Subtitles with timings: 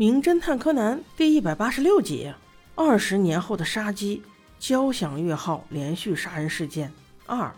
[0.00, 2.32] 名侦探柯南》第一百八十六集：
[2.76, 4.22] 二十年后的杀机，
[4.56, 6.92] 交响乐号连续杀人事件
[7.26, 7.52] 二。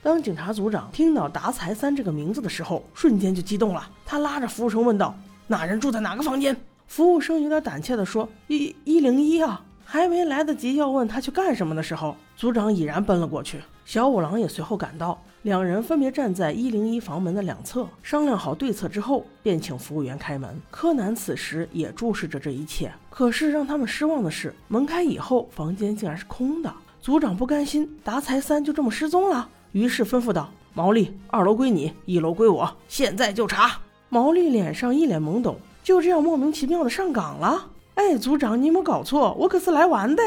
[0.00, 3.90] 当警察组长听到达才三这个名字的时候，瞬间就激动了。
[4.06, 5.18] 他拉着服务生问道
[5.48, 6.56] ：“那人住在哪个房间？”
[6.86, 13.60] 服务生有点胆怯地说：“一一零一啊。”还没来得及要问他去干什么的时候，组长已然奔了过去。
[13.84, 20.60] 小五郎也随后赶到，两人分别站在一零一房门的两侧，商量好对策之后，便请服务员开门。
[20.70, 26.70] 柯南此时也注视着这一切，可是让他们失望的是，门开以后，房间竟然是空的。
[27.00, 33.78] 组长不甘心，达才三就这么失踪了，于是吩咐道：“毛利，二楼归你，一楼归我，现在就查。”
[34.10, 37.70] 毛利脸上一脸懵懂，就这样莫名其妙的上岗了。
[37.94, 39.34] 哎，组长，你有没有搞错？
[39.38, 40.22] 我可是来玩的。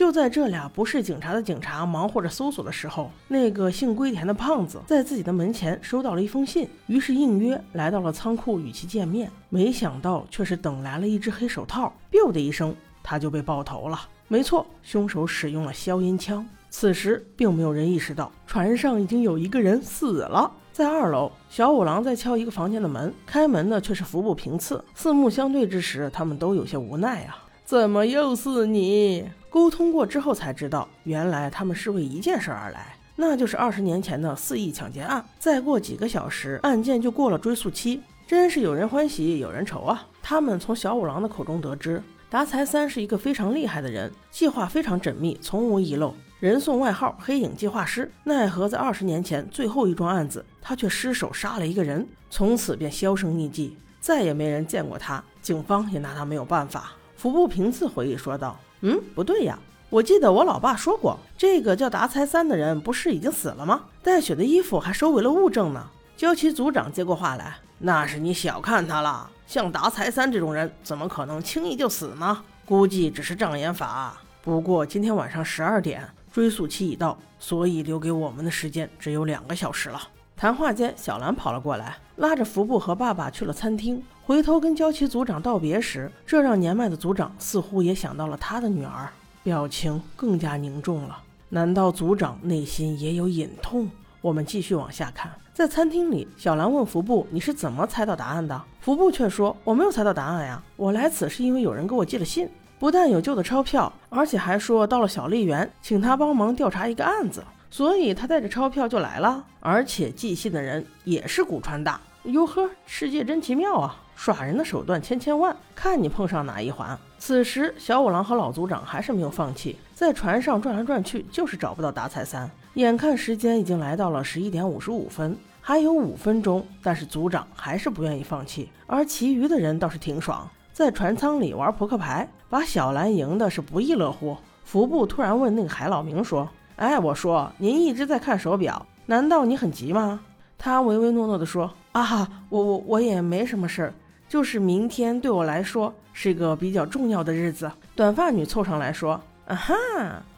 [0.00, 9.30] 就在这俩不是警察的警察忙活着搜索的时候，那个姓龟田的胖子在自己的门前收到了一封信，于是应约来到了仓库与其见面。
[9.50, 14.00] 没想到却是等来了一只黑手套，biu 的一声，他就被爆头了。
[14.26, 16.48] 没错，凶手使用了消音枪。
[16.70, 20.50] 此时并没有人意识到船上已经有一个人死了。
[20.72, 24.82] 在二楼，小五郎在敲一个房间的门，开门的却是服部平次。
[24.94, 27.36] 四目相对之时，他们都有些无奈啊。
[27.70, 29.30] 怎么又是你？
[29.48, 35.24] 沟通过之后才知道，原来他们是为一件事而来，那就是二十年前的四亿抢劫案。
[35.38, 40.04] 再过几个小时，案件就过了追诉期，真是有人欢喜有人愁啊。
[40.20, 46.12] 他们从小五郎的口中得知，达才三是一个非常厉害的人，计划非常缜密，从无遗漏。
[46.40, 56.94] 人送外号“黑影计划师”，奈何在二十年前最后一桩案子，他却失手杀了一个人，从此便销声匿迹，再也没人见过他，警方也拿他没有办法。
[57.20, 59.58] 服部平次回忆说道：“嗯，不对呀，
[59.90, 63.82] 我记得我老爸说过，这个叫达才三的人不是已经死了吗？
[64.02, 72.42] 带血的衣服还收为了物证呢。”交旗组长接过话来：“那是你小看他了，像达才三这种人，怎么可能轻易就死呢？
[72.64, 74.16] 估计只是障眼法。
[74.40, 80.00] 不过今天晚上十二点。”追溯期已到，所以留给我们的时间只有两个小时了。
[80.36, 84.02] 谈话间，小兰跑了过来，拉着服部和爸爸去了餐厅。
[84.30, 89.08] 回头跟交旗组长道别时，这让年迈的组长似乎也想到了他的女儿，
[89.42, 91.18] 表情更加凝重了。
[91.48, 93.90] 难道组长内心也有隐痛？
[94.20, 95.32] 我们继续往下看。
[95.52, 102.48] 在餐厅里，小兰问服部：“你是怎么猜到答案的？”服部却说：“我没有猜到答案呀，我来此是因为有人给我寄了信。”
[102.78, 109.44] 不但有旧的钞票，而且还说到了小笠原，请他帮忙调查一个案子，所以他带着钞票就来了。
[109.58, 112.00] 而且寄信的人也是古川大。
[112.24, 113.96] 哟呵，世界真奇妙啊！
[114.22, 116.98] 耍人的手段千千万，看你碰上哪一环。
[117.18, 122.50] 此时，小五郎和老组长还是没有放弃，在船上转来转去，就是找不到达彩三。
[122.74, 130.46] 眼看时间已经来到了十一点五十五分，还有五分钟，但是组长还是不愿意放弃，而其余的人倒是挺爽。
[130.70, 134.36] 在船舱里玩扑克牌，把小兰赢的是不亦乐乎。
[134.64, 140.20] 服部突然问那个海老明说：“哎，我说您一直在看手表，难道你很急吗？”
[140.62, 143.94] 他唯唯诺诺地说：“啊，我我我也没什么事儿，
[144.30, 149.74] 就是明天对我来说是个比较重要的日子。”短发女凑上来说：“啊哈，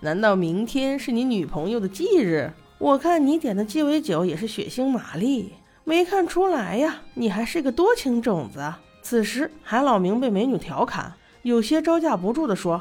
[0.00, 2.50] 难道明天是你女朋友的忌日？
[2.78, 5.52] 我看你点的鸡尾酒也是血腥玛丽，
[5.84, 12.80] 没看出来呀，你还是个多情种子。”此时，海老明被美女调侃，有些招架不住地说：“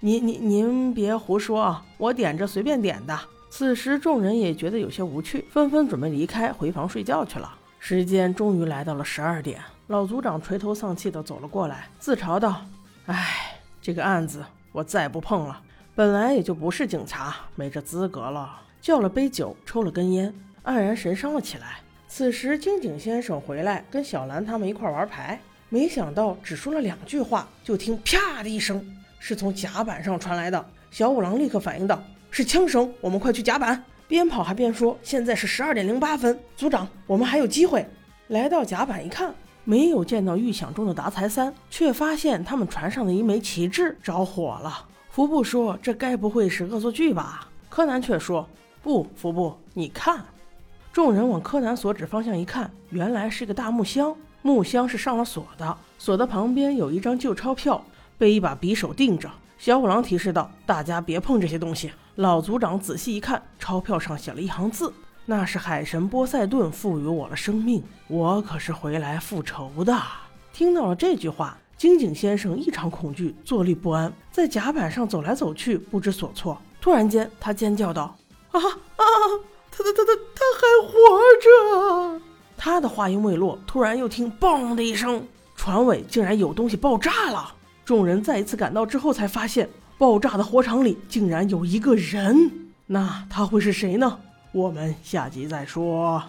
[0.00, 3.18] 您您您别胡说啊，我点着随便点的。”
[3.50, 7.54] 此时，众人也觉得有些无趣，纷纷准备离开，回房睡觉去了。
[7.78, 9.60] 时间终于来到了十二点，
[9.92, 12.62] 老组长垂头丧气地走了过来，自嘲道
[13.04, 14.42] ：“哎，这个案子
[14.72, 15.60] 我再不碰了。
[15.94, 20.32] 本来也就不是警察，没这资格了。”叫了杯酒，抽了根烟，
[20.64, 21.80] 黯然神伤了起来。
[22.08, 25.38] 此时，金井先生回来跟小兰他们一块玩牌，
[25.68, 28.82] 没想到只说了两句话，就听啪的一声，
[29.18, 30.66] 是从甲板上传来的。
[30.90, 33.84] 小五郎立刻反应道是枪声，我们快去甲板！
[34.08, 37.86] 边跑还边说：“现在是十二点零八分，组长，我们还有机会。”
[38.28, 44.86] 来到甲板一看，没有见到预想中的达才三，却发现他们船上的一枚旗帜着火了。
[45.10, 48.48] 服部说：“这该不会是恶作剧吧？”柯南却说
[48.82, 50.24] ：“不，服部，你看。”
[50.92, 54.14] 众人往柯南所指方向一看，原来是个大木箱。
[54.42, 57.82] 木箱是上了锁的，锁的旁边有一张旧钞票，
[58.18, 59.30] 被一把匕首钉着。
[59.56, 64.92] 小五郎提示道：“大家别碰这些东西。”老组长仔细一看，钞票上写了一行字
[65.24, 69.96] ：“那是海神波塞顿赋予我了生命，我可是回来复仇的。”
[70.52, 76.60] 听到了这句话，金井先生异常恐惧，坐立不安，在甲板上走来走去，不知所措。
[76.80, 78.16] 突然间，他尖叫道
[78.52, 79.04] ：“啊啊！”
[79.70, 80.98] 他他他他他还活
[82.18, 82.20] 着！
[82.58, 85.26] 他的话音未落，突然又听“嘣”的一声，
[85.56, 87.54] 船尾竟然有东西爆炸了。
[87.84, 92.50] 众人再一次赶到之后，才发现爆炸的火场里竟然有一个人。
[92.86, 94.18] 那他会是谁呢？
[94.52, 96.22] 我们下集再说。